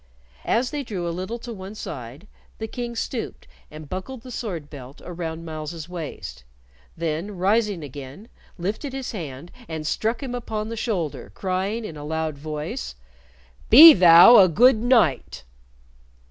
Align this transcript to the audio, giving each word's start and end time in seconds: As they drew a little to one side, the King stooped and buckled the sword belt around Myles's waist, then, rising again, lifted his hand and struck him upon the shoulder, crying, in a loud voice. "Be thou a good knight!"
As 0.47 0.71
they 0.71 0.81
drew 0.83 1.07
a 1.07 1.11
little 1.13 1.37
to 1.37 1.53
one 1.53 1.75
side, 1.75 2.25
the 2.57 2.65
King 2.67 2.95
stooped 2.95 3.47
and 3.69 3.87
buckled 3.87 4.21
the 4.23 4.31
sword 4.31 4.67
belt 4.67 4.99
around 5.05 5.45
Myles's 5.45 5.87
waist, 5.87 6.43
then, 6.97 7.37
rising 7.37 7.83
again, 7.83 8.27
lifted 8.57 8.93
his 8.93 9.11
hand 9.11 9.51
and 9.67 9.85
struck 9.85 10.23
him 10.23 10.33
upon 10.33 10.69
the 10.69 10.75
shoulder, 10.75 11.31
crying, 11.35 11.85
in 11.85 11.97
a 11.97 12.03
loud 12.03 12.35
voice. 12.35 12.95
"Be 13.69 13.93
thou 13.93 14.37
a 14.37 14.47
good 14.49 14.77
knight!" 14.77 15.43